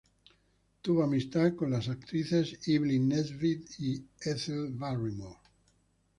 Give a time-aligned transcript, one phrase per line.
[0.81, 5.37] Tuvo amistad con las actrices Evelyn Nesbit y Ethel Barrymore.